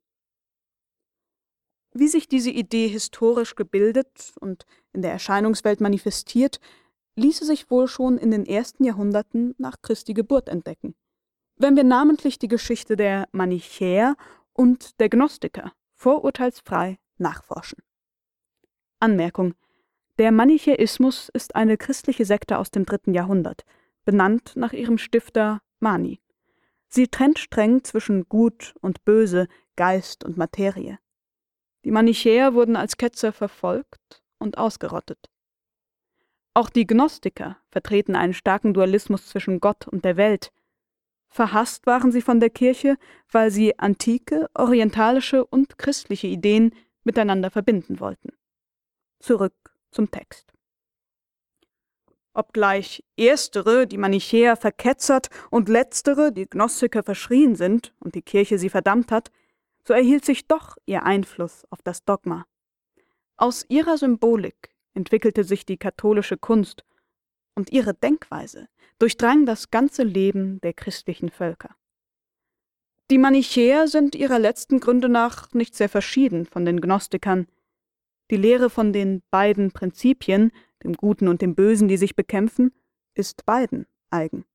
[1.94, 6.60] Wie sich diese Idee historisch gebildet und in der Erscheinungswelt manifestiert,
[7.16, 10.96] ließe sich wohl schon in den ersten Jahrhunderten nach Christi Geburt entdecken
[11.58, 14.16] wenn wir namentlich die Geschichte der Manichäer
[14.54, 17.80] und der Gnostiker vorurteilsfrei nachforschen.
[19.00, 19.54] Anmerkung
[20.18, 23.66] Der Manichäismus ist eine christliche Sekte aus dem dritten Jahrhundert,
[24.06, 26.20] benannt nach ihrem Stifter Mani.
[26.88, 31.00] Sie trennt streng zwischen Gut und Böse, Geist und Materie.
[31.84, 35.30] Die Manichäer wurden als Ketzer verfolgt und ausgerottet.
[36.54, 40.52] Auch die Gnostiker vertreten einen starken Dualismus zwischen Gott und der Welt,
[41.38, 42.98] Verhasst waren sie von der Kirche,
[43.32, 46.74] weil sie antike, orientalische und christliche Ideen
[47.04, 48.30] miteinander verbinden wollten.
[49.20, 49.54] Zurück
[49.92, 50.52] zum Text.
[52.34, 58.72] Obgleich erstere, die Manichäer, verketzert und letztere, die Gnostiker, verschrien sind und die Kirche sie
[58.72, 59.30] verdammt hat,
[59.84, 62.48] so erhielt sich doch ihr Einfluss auf das Dogma.
[63.36, 66.84] Aus ihrer Symbolik entwickelte sich die katholische Kunst
[67.58, 71.76] und ihre Denkweise durchdrang das ganze Leben der christlichen Völker.
[73.10, 77.48] Die Manichäer sind ihrer letzten Gründe nach nicht sehr verschieden von den Gnostikern.
[78.30, 80.52] Die Lehre von den beiden Prinzipien,
[80.84, 82.72] dem Guten und dem Bösen, die sich bekämpfen,
[83.16, 84.46] ist beiden eigen.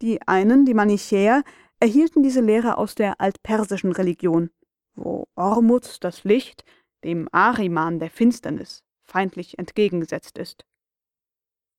[0.00, 1.44] Die einen, die Manichäer,
[1.78, 4.50] erhielten diese Lehre aus der altpersischen Religion,
[4.94, 6.64] wo Ormuz, das Licht,
[7.04, 10.64] dem Ahriman der Finsternis, feindlich entgegengesetzt ist.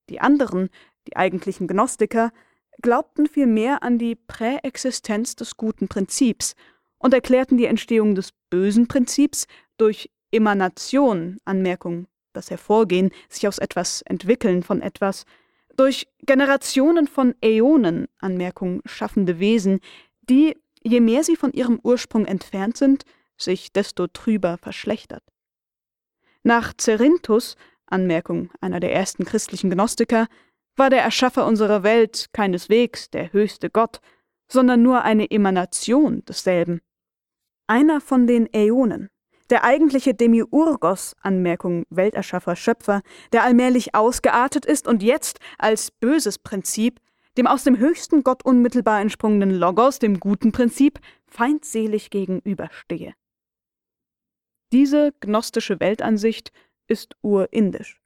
[0.10, 0.70] Die anderen,
[1.08, 2.32] die eigentlichen Gnostiker,
[2.82, 6.56] glaubten vielmehr an die Präexistenz des guten Prinzips
[6.98, 14.02] und erklärten die Entstehung des bösen Prinzips durch Emanation, Anmerkung, das Hervorgehen, sich aus etwas
[14.04, 15.26] entwickeln von etwas,
[15.76, 19.80] durch Generationen von Äonen, Anmerkung, schaffende Wesen,
[20.22, 23.06] die, je mehr sie von ihrem Ursprung entfernt sind,
[23.38, 25.24] sich desto trüber verschlechtert.
[26.44, 27.56] Nach Cerinthus,
[27.94, 30.28] Anmerkung einer der ersten christlichen Gnostiker,
[30.76, 34.02] war der Erschaffer unserer Welt keineswegs der höchste Gott,
[34.52, 36.82] sondern nur eine Emanation desselben.
[37.68, 39.10] Einer von den Äonen,
[39.50, 43.02] der eigentliche Demiurgos, Anmerkung Welterschaffer, Schöpfer,
[43.32, 47.00] der allmählich ausgeartet ist und jetzt als böses Prinzip,
[47.38, 53.14] dem aus dem höchsten Gott unmittelbar entsprungenen Logos, dem guten Prinzip, feindselig gegenüberstehe.
[54.72, 56.52] Diese gnostische Weltansicht
[56.88, 58.04] ist urindisch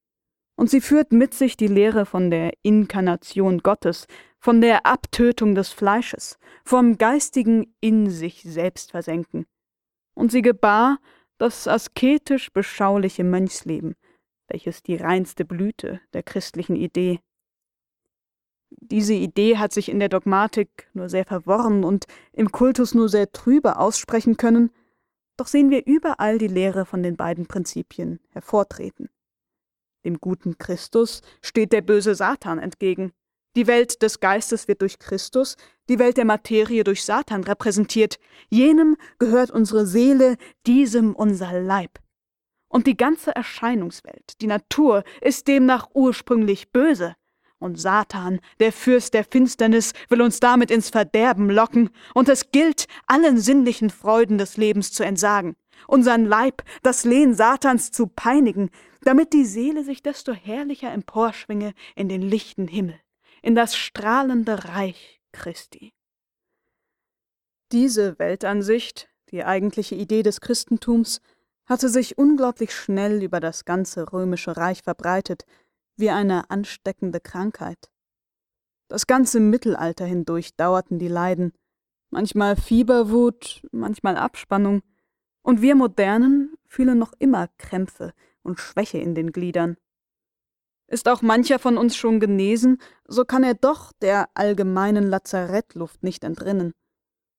[0.57, 4.07] und sie führt mit sich die Lehre von der Inkarnation Gottes,
[4.39, 9.45] von der Abtötung des Fleisches, vom geistigen in sich selbst versenken.
[10.15, 10.97] Und sie gebar
[11.37, 13.95] das asketisch beschauliche Mönchsleben,
[14.47, 17.19] welches die reinste Blüte der christlichen Idee.
[18.69, 23.31] Diese Idee hat sich in der Dogmatik nur sehr verworren und im Kultus nur sehr
[23.31, 24.71] trübe aussprechen können,
[25.38, 29.10] doch sehen wir überall die Lehre von den beiden Prinzipien hervortreten.
[30.04, 33.13] Dem guten Christus steht der böse Satan entgegen.
[33.56, 35.56] Die Welt des Geistes wird durch Christus,
[35.89, 38.19] die Welt der Materie durch Satan repräsentiert.
[38.50, 42.00] Jenem gehört unsere Seele, diesem unser Leib.
[42.69, 47.15] Und die ganze Erscheinungswelt, die Natur, ist demnach ursprünglich böse.
[47.60, 52.88] Und Satan, der Fürst der Finsternis, will uns damit ins Verderben locken, und es gilt,
[53.08, 55.56] allen sinnlichen Freuden des Lebens zu entsagen,
[55.88, 58.70] unseren Leib, das Lehen Satans zu peinigen,
[59.02, 63.00] damit die Seele sich desto herrlicher emporschwinge in den lichten Himmel,
[63.41, 65.93] in das strahlende Reich Christi.
[67.72, 71.22] Diese Weltansicht, die eigentliche Idee des Christentums,
[71.65, 75.46] hatte sich unglaublich schnell über das ganze römische Reich verbreitet,
[75.97, 77.89] wie eine ansteckende Krankheit.
[78.88, 81.53] Das ganze Mittelalter hindurch dauerten die Leiden,
[82.10, 84.81] manchmal Fieberwut, manchmal Abspannung,
[85.41, 89.77] und wir Modernen fühlen noch immer Krämpfe und Schwäche in den Gliedern.
[90.88, 96.23] Ist auch mancher von uns schon genesen, so kann er doch der allgemeinen Lazarettluft nicht
[96.23, 96.73] entrinnen.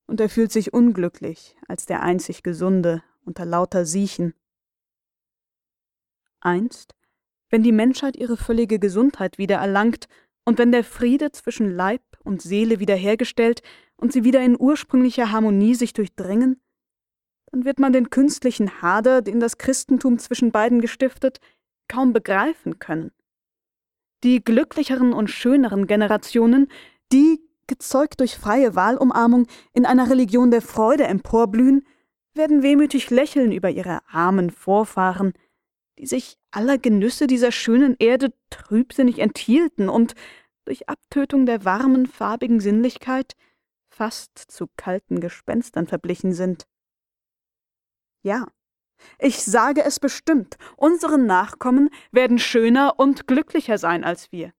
[0.07, 4.35] Und er fühlt sich unglücklich als der einzig Gesunde unter lauter Siechen.
[6.41, 6.95] Einst,
[7.51, 10.07] wenn die Menschheit ihre völlige Gesundheit wieder erlangt
[10.45, 13.63] und wenn der Friede zwischen Leib und Seele wiederhergestellt
[13.97, 16.61] und sie wieder in ursprünglicher Harmonie sich durchdringen,
[17.51, 21.41] dann wird man den künstlichen Hader, den das Christentum zwischen beiden gestiftet,
[21.89, 23.13] kaum begreifen können.
[24.25, 26.69] Die glücklicheren und schöneren Generationen,
[27.13, 31.87] die, gezeugt durch freie Wahlumarmung, in einer Religion der Freude emporblühen,
[32.35, 35.33] werden wehmütig lächeln über ihre armen Vorfahren,
[35.99, 40.15] die sich aller Genüsse dieser schönen Erde trübsinnig enthielten und
[40.65, 43.35] durch Abtötung der warmen, farbigen Sinnlichkeit
[43.91, 46.67] fast zu kalten Gespenstern verblichen sind.
[48.23, 48.47] Ja,
[49.19, 54.53] ich sage es bestimmt, unsere Nachkommen werden schöner und glücklicher sein als wir.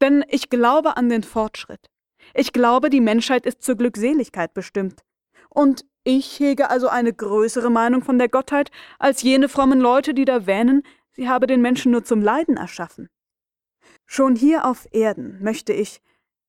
[0.00, 1.90] Denn ich glaube an den Fortschritt.
[2.34, 5.02] Ich glaube, die Menschheit ist zur Glückseligkeit bestimmt.
[5.48, 10.24] Und ich hege also eine größere Meinung von der Gottheit als jene frommen Leute, die
[10.24, 10.82] da wähnen,
[11.16, 13.08] sie habe den Menschen nur zum Leiden erschaffen.
[14.04, 16.00] Schon hier auf Erden möchte ich,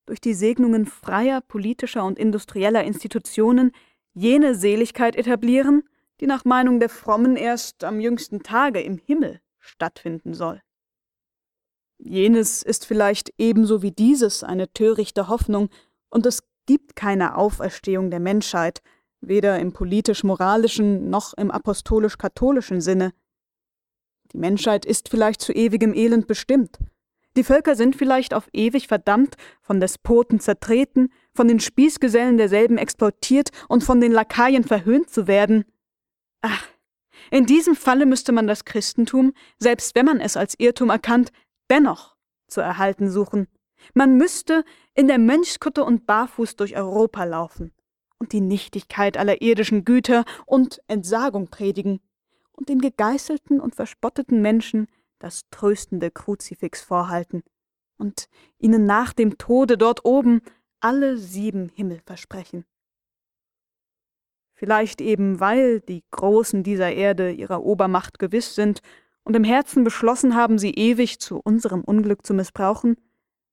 [0.05, 3.71] durch die Segnungen freier politischer und industrieller Institutionen,
[4.13, 5.83] jene Seligkeit etablieren,
[6.19, 10.61] die nach Meinung der Frommen erst am jüngsten Tage im Himmel stattfinden soll.
[11.99, 15.69] Jenes ist vielleicht ebenso wie dieses eine törichte Hoffnung,
[16.09, 18.81] und es gibt keine Auferstehung der Menschheit,
[19.19, 23.13] weder im politisch-moralischen noch im apostolisch-katholischen Sinne.
[24.33, 26.79] Die Menschheit ist vielleicht zu ewigem Elend bestimmt.
[27.37, 33.51] Die Völker sind vielleicht auf ewig verdammt, von Despoten zertreten, von den Spießgesellen derselben exploitiert
[33.67, 35.65] und von den Lakaien verhöhnt zu werden.
[36.41, 36.67] Ach,
[37.29, 41.31] in diesem Falle müsste man das Christentum, selbst wenn man es als Irrtum erkannt,
[41.69, 42.15] dennoch
[42.47, 43.47] zu erhalten suchen.
[43.93, 44.63] Man müsste
[44.95, 47.71] in der Mönchskutte und barfuß durch Europa laufen
[48.19, 51.99] und die Nichtigkeit aller irdischen Güter und Entsagung predigen
[52.57, 54.87] und den gegeißelten und verspotteten Menschen
[55.19, 57.43] das tröstende Kruzifix vorhalten
[57.97, 58.27] und
[58.59, 60.41] ihnen nach dem Tode dort oben
[60.79, 62.65] alle sieben Himmel versprechen.
[64.53, 68.81] Vielleicht eben, weil die Großen dieser Erde ihrer Obermacht gewiss sind
[69.23, 72.97] und im Herzen beschlossen haben, sie ewig zu unserem Unglück zu missbrauchen,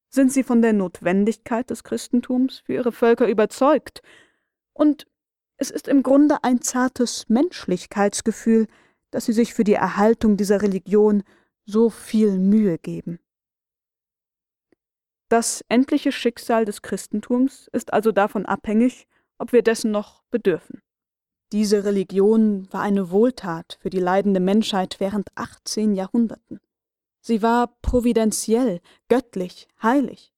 [0.08, 4.02] sind sie von der Notwendigkeit des Christentums für ihre Völker überzeugt,
[4.72, 5.06] und
[5.56, 8.66] es ist im Grunde ein zartes Menschlichkeitsgefühl,
[9.14, 11.22] dass sie sich für die Erhaltung dieser Religion
[11.64, 13.20] so viel Mühe geben.
[15.28, 19.06] Das endliche Schicksal des Christentums ist also davon abhängig,
[19.38, 20.82] ob wir dessen noch bedürfen.
[21.52, 26.58] Diese Religion war eine Wohltat für die leidende Menschheit während 18 Jahrhunderten.
[27.20, 30.32] Sie war providentiell, göttlich, heilig.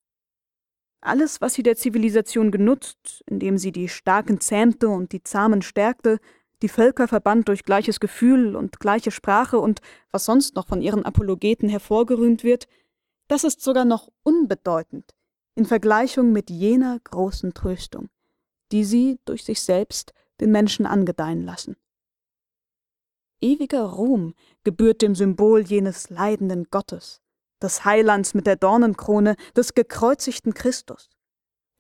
[1.01, 6.21] Alles, was sie der Zivilisation genutzt, indem sie die Starken zähmte und die Zahmen stärkte,
[6.63, 9.81] die Völker verband durch gleiches Gefühl und gleiche Sprache und
[10.11, 12.67] was sonst noch von ihren Apologeten hervorgerühmt wird,
[13.29, 15.15] das ist sogar noch unbedeutend
[15.55, 18.09] in Vergleichung mit jener großen Tröstung,
[18.73, 21.77] die sie durch sich selbst den Menschen angedeihen lassen.
[23.41, 24.35] Ewiger Ruhm
[24.65, 27.21] gebührt dem Symbol jenes leidenden Gottes,
[27.63, 31.11] des Heilands mit der Dornenkrone, des gekreuzigten Christus,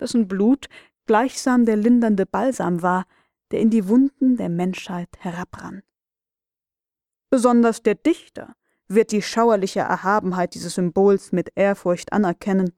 [0.00, 0.66] dessen Blut
[1.06, 3.06] gleichsam der lindernde Balsam war,
[3.50, 5.82] der in die Wunden der Menschheit herabrann.
[7.30, 8.54] Besonders der Dichter
[8.88, 12.72] wird die schauerliche Erhabenheit dieses Symbols mit Ehrfurcht anerkennen.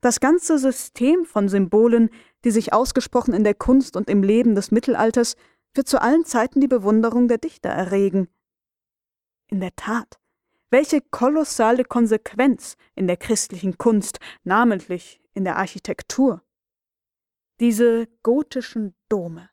[0.00, 2.10] Das ganze System von Symbolen,
[2.44, 5.36] die sich ausgesprochen in der Kunst und im Leben des Mittelalters,
[5.72, 8.28] wird zu allen Zeiten die Bewunderung der Dichter erregen.
[9.48, 10.18] In der Tat,
[10.70, 16.42] welche kolossale Konsequenz in der christlichen Kunst, namentlich in der Architektur.
[17.60, 19.48] Diese gotischen Dome,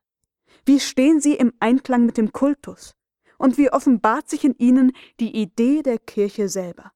[0.65, 2.95] wie stehen sie im Einklang mit dem Kultus?
[3.37, 6.91] Und wie offenbart sich in ihnen die Idee der Kirche selber?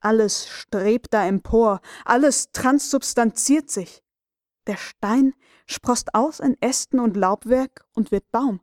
[0.00, 4.02] Alles strebt da empor, alles transsubstanziert sich.
[4.68, 5.34] Der Stein
[5.66, 8.60] sproßt aus in Ästen und Laubwerk und wird Baum.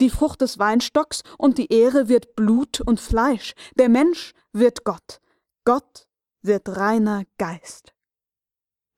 [0.00, 3.52] Die Frucht des Weinstocks und die Ehre wird Blut und Fleisch.
[3.78, 5.20] Der Mensch wird Gott.
[5.64, 6.06] Gott
[6.40, 7.92] wird reiner Geist.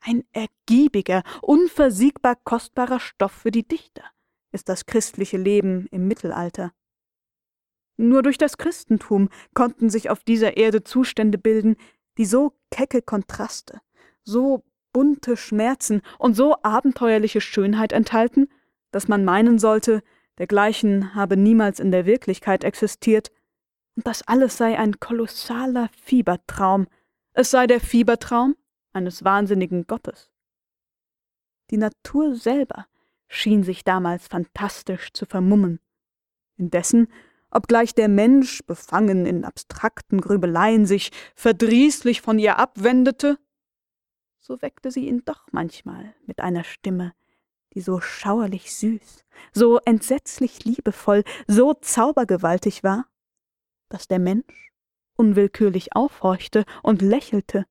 [0.01, 4.05] Ein ergiebiger, unversiegbar kostbarer Stoff für die Dichter
[4.53, 6.73] ist das christliche Leben im Mittelalter.
[7.97, 11.77] Nur durch das Christentum konnten sich auf dieser Erde Zustände bilden,
[12.17, 13.81] die so kecke Kontraste,
[14.23, 18.49] so bunte Schmerzen und so abenteuerliche Schönheit enthalten,
[18.91, 20.03] dass man meinen sollte,
[20.39, 23.31] dergleichen habe niemals in der Wirklichkeit existiert,
[23.97, 26.87] und das alles sei ein kolossaler Fiebertraum,
[27.33, 28.55] es sei der Fiebertraum
[28.93, 30.31] eines wahnsinnigen Gottes.
[31.71, 32.87] Die Natur selber
[33.29, 35.81] schien sich damals fantastisch zu vermummen.
[36.57, 37.09] Indessen,
[37.51, 43.39] obgleich der Mensch, befangen in abstrakten Grübeleien, sich verdrießlich von ihr abwendete,
[44.39, 47.13] so weckte sie ihn doch manchmal mit einer Stimme,
[47.75, 53.07] die so schauerlich süß, so entsetzlich liebevoll, so zaubergewaltig war,
[53.91, 54.73] dass der Mensch
[55.17, 57.67] unwillkürlich aufhorchte und lächelte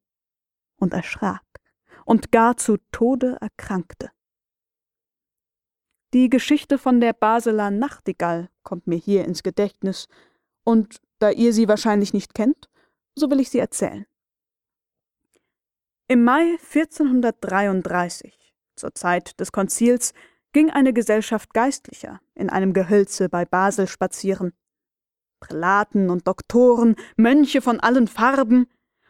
[0.76, 1.44] und erschrak
[2.06, 4.12] und gar zu Tode erkrankte.
[6.14, 10.08] Die Geschichte von der Basler Nachtigall kommt mir hier ins Gedächtnis,
[10.64, 12.70] und da ihr sie wahrscheinlich nicht kennt,
[13.16, 14.06] so will ich sie erzählen.
[16.08, 20.14] Im Mai 1433, zur Zeit des Konzils,
[20.54, 24.54] ging eine Gesellschaft Geistlicher in einem Gehölze bei Basel spazieren.
[25.40, 28.68] Prälaten und Doktoren, Mönche von allen Farben,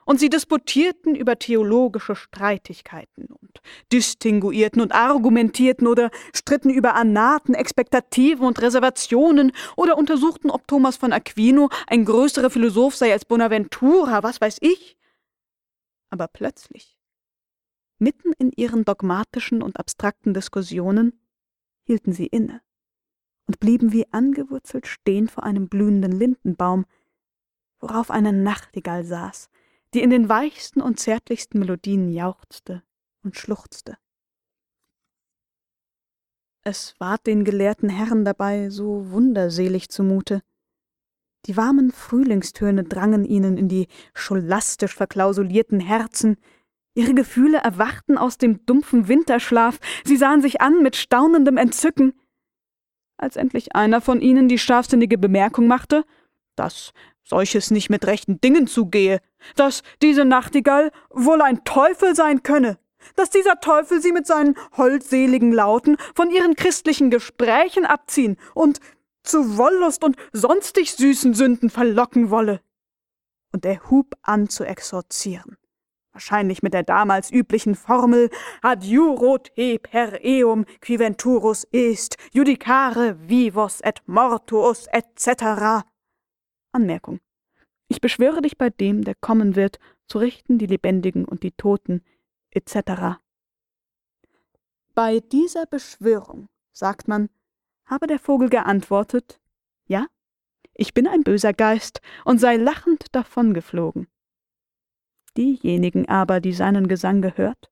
[0.07, 8.47] und sie disputierten über theologische Streitigkeiten und distinguierten und argumentierten oder stritten über Anaten, Expektativen
[8.47, 14.39] und Reservationen oder untersuchten, ob Thomas von Aquino ein größerer Philosoph sei als Bonaventura, was
[14.39, 14.97] weiß ich.
[16.09, 16.97] Aber plötzlich,
[17.99, 21.19] mitten in ihren dogmatischen und abstrakten Diskussionen,
[21.83, 22.61] hielten sie inne
[23.45, 26.85] und blieben wie angewurzelt stehen vor einem blühenden Lindenbaum,
[27.81, 29.49] worauf eine Nachtigall saß,
[29.97, 32.83] die in den weichsten und zärtlichsten Melodien jauchzte
[33.23, 33.97] und schluchzte.
[36.63, 40.43] Es ward den gelehrten Herren dabei so wunderselig zumute.
[41.47, 46.37] Die warmen Frühlingstöne drangen ihnen in die scholastisch verklausulierten Herzen,
[46.93, 52.13] ihre Gefühle erwachten aus dem dumpfen Winterschlaf, sie sahen sich an mit staunendem Entzücken.
[53.17, 56.05] Als endlich einer von ihnen die scharfsinnige Bemerkung machte,
[56.55, 56.93] dass
[57.27, 59.19] solches nicht mit rechten Dingen zugehe,
[59.55, 62.77] dass diese Nachtigall wohl ein Teufel sein könne,
[63.15, 68.79] dass dieser Teufel sie mit seinen holdseligen Lauten von ihren christlichen Gesprächen abziehen und
[69.23, 72.61] zu Wollust und sonstig süßen Sünden verlocken wolle.
[73.51, 75.57] Und er hub an zu exorzieren
[76.17, 78.31] wahrscheinlich mit der damals üblichen Formel
[78.63, 85.85] Adiuro te per eum qui venturus est, judicare vivos et mortuus etc.
[86.77, 87.19] Anmerkung.
[87.87, 92.03] Ich beschwöre dich bei dem, der kommen wird, zu richten die Lebendigen und die Toten
[92.51, 93.17] etc.
[94.93, 97.29] Bei dieser Beschwörung, sagt man,
[97.85, 99.39] habe der Vogel geantwortet,
[99.87, 100.05] ja,
[100.75, 104.07] ich bin ein böser Geist und sei lachend davongeflogen.
[105.35, 107.71] Diejenigen aber, die seinen Gesang gehört,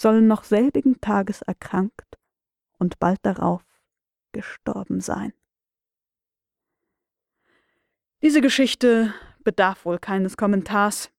[0.00, 2.18] sollen noch selbigen Tages erkrankt
[2.78, 3.62] und bald darauf
[4.32, 5.34] gestorben sein.
[8.22, 9.12] Diese Geschichte
[9.42, 11.10] bedarf wohl keines Kommentars.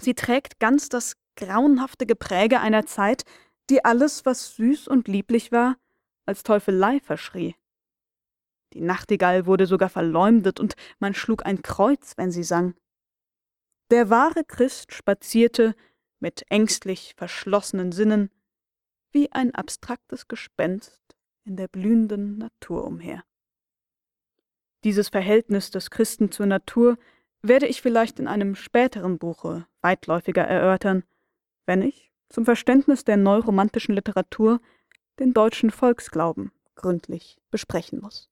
[0.00, 3.24] Sie trägt ganz das grauenhafte Gepräge einer Zeit,
[3.68, 5.76] die alles, was süß und lieblich war,
[6.24, 7.54] als Teufelei verschrie.
[8.72, 12.74] Die Nachtigall wurde sogar verleumdet und man schlug ein Kreuz, wenn sie sang.
[13.90, 15.74] Der wahre Christ spazierte
[16.20, 18.30] mit ängstlich verschlossenen Sinnen
[19.12, 21.02] wie ein abstraktes Gespenst
[21.44, 23.22] in der blühenden Natur umher.
[24.84, 26.98] Dieses Verhältnis des Christen zur Natur
[27.40, 31.04] werde ich vielleicht in einem späteren Buche weitläufiger erörtern,
[31.66, 34.60] wenn ich zum Verständnis der neuromantischen Literatur
[35.18, 38.30] den deutschen Volksglauben gründlich besprechen muss.